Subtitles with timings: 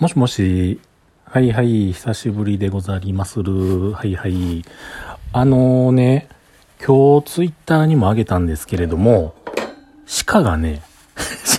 [0.00, 0.80] もしもし。
[1.26, 3.92] はいはい、久しぶりでござりまする。
[3.92, 4.64] はいはい。
[5.34, 6.26] あのね、
[6.82, 9.34] 今日ツイッターにもあげたんですけれども、
[10.24, 10.80] 鹿がね、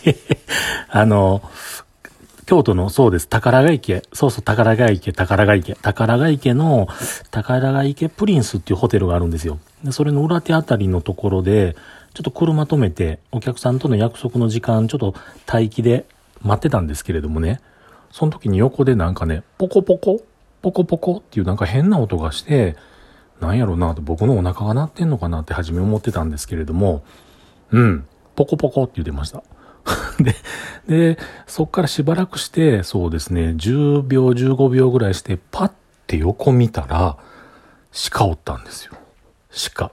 [0.89, 1.43] あの、
[2.47, 4.01] 京都の、そうです、宝ヶ池。
[4.11, 5.75] そうそう、宝ヶ池、宝ヶ池。
[5.75, 6.87] 宝ヶ池の、
[7.29, 9.59] 宝ヶ池プリンスっていうホテルがあるんですよ。
[9.83, 11.75] で、それの裏手あたりのところで、
[12.15, 15.13] ちょっと車止めて、お客さんとの約束の時間、ちょっと
[15.47, 16.05] 待機で
[16.41, 17.61] 待ってたんですけれどもね、
[18.11, 20.21] その時に横でなんかね、ポコポコ、
[20.61, 22.75] ポコポコっていうなんか変な音がして、
[23.39, 27.03] なんやろうなと僕のお腹が鳴ってんのかなって初め思ってたんですけれども、
[27.71, 28.05] うん、
[28.35, 29.43] ポコポコって言ってました。
[30.19, 30.35] で、
[30.87, 35.71] で、そっからしばらくして、そうですね、10秒、15秒ぐらいして、パッ
[36.07, 37.17] て横見たら、
[38.11, 38.93] 鹿おったんですよ。
[39.73, 39.91] 鹿。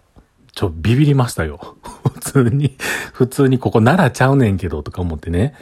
[0.52, 1.76] ちょ、ビビりましたよ。
[2.14, 2.76] 普通に、
[3.12, 5.54] 普通にここ奈良ちゃうねんけど、とか思ってね。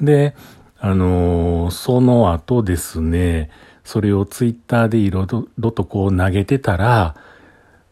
[0.00, 0.34] で、
[0.80, 3.50] あのー、その後ですね、
[3.84, 5.26] それをツイッターでいろい
[5.58, 7.16] ろとこう投げてたら、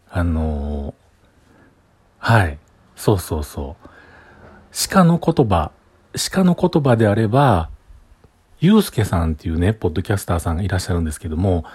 [0.09, 0.93] あのー、
[2.19, 2.57] はい、
[2.95, 3.89] そうそうそう。
[4.89, 5.71] 鹿の言葉、
[6.31, 7.69] 鹿の言葉であれば、
[8.59, 11.65] ゆうすけさんっていうね、ポッドキャスターさんがいらっしゃるんですけども、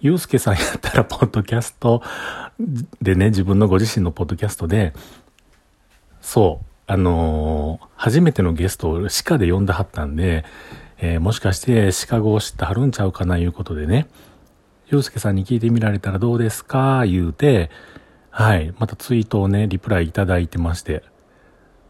[0.00, 2.02] ゆうすけさんやったら、 ポッドキャスト
[3.02, 4.92] でね、自分のご自身のポッドキャストで、
[6.20, 10.44] そう、あのー、初めてのゲストを鹿で呼んではったんで、
[10.96, 14.08] えー、もしかして鹿語を知ってはるんちゃうかないうことでね、
[14.88, 17.04] ゆうすけさんに聞いてみられたらどうですか？
[17.04, 17.70] 言うて、
[18.30, 21.02] はい、またツイートをね、リプライいただいてまして。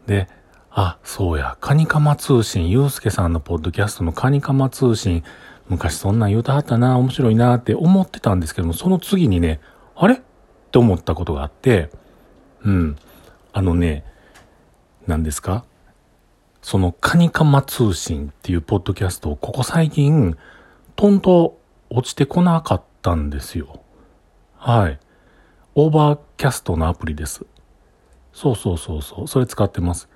[0.05, 0.27] で、
[0.69, 5.23] あ、そうや、カニカマ通信、ゆうすけさんのポッドキャストのカニカマ通信、
[5.69, 9.61] 昔そんなん言うたはったな、面白いなって思ってたんですけども、その次にね、
[9.95, 10.15] あれ？
[10.15, 10.17] っ
[10.71, 11.89] て思ったことがあって、
[12.63, 12.97] うん。
[13.53, 14.03] あのね、
[15.09, 15.65] 何ですか？
[16.61, 20.37] そのカニカマ通信っていうポッドキャストをここ最近、
[20.95, 23.81] トンと落ちてこなかったんですよ。
[24.55, 24.99] はい。
[25.73, 27.45] Overcast のアプリです。
[28.33, 29.27] そうそうそうそう。
[29.27, 30.09] それ使ってます。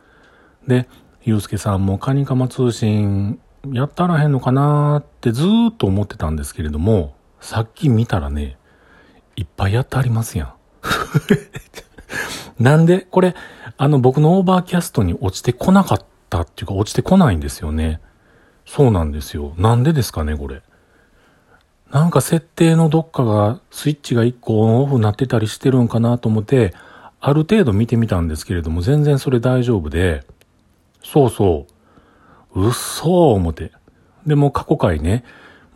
[0.68, 0.88] で、
[1.24, 3.40] ゆうすけさんもカニカマ通信
[3.72, 8.58] やってはらへんのかなーってずーっと思ってたんですけれども、さっき見たらね、
[9.38, 10.54] いっぱいやってありますやん。
[12.60, 13.36] なんで、これ、
[13.78, 18.00] あの僕の Overcast に落ちてこなかったっていうか落ちてこないんですよね。
[18.66, 19.54] そうなんですよ。
[19.58, 20.62] なんでですかね、これ。
[21.92, 26.74] なんか設定のどっかがスイッチが1個オンオフになってたりしてるんかなと思って、
[27.20, 30.24] ある程度見てみたんですけれども、全然それ大丈夫で、
[31.04, 31.68] そうそ
[32.56, 33.72] う、うっそー思って。
[34.26, 35.24] で、も過去回ね、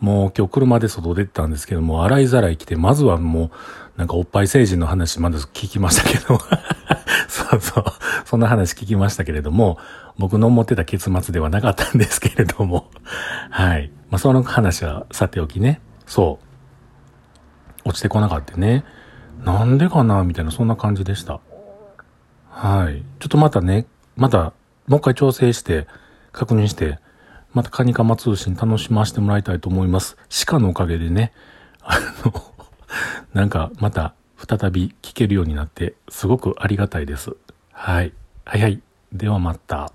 [0.00, 3.50] もう今日車で外出てたんですけども、洗いざらい来て、まずはもう、
[3.96, 6.38] なんかおっぱい成人の話まだ聞きましたけど、
[7.28, 7.84] そうそう、
[8.24, 9.78] そんな話聞きましたけれども、
[10.16, 12.90] 僕の思ってた結末ではなかったんですけれども、
[13.50, 13.90] はい。
[14.10, 16.38] まあ、その話はさておきね、そ
[17.84, 18.84] う、落ちてこなかったね。
[19.44, 20.24] なんでかな？
[20.24, 21.40] みたいな、そんな感じでした。
[22.50, 23.02] はい。
[23.20, 23.86] ちょっとまたね、
[24.16, 24.52] また、
[24.86, 25.86] もう一回調整して、
[26.32, 26.98] 確認して、
[27.58, 30.16] またカニカマ通信楽しませてもらいたいと思います。
[30.46, 31.32] 鹿のおかげでね、
[31.82, 32.32] あの、
[33.34, 37.34] なんかまた再び聞けるようになって、すごくありがたいです。
[37.72, 38.12] はい。
[38.44, 38.80] はいはい。
[39.12, 39.90] ではまた。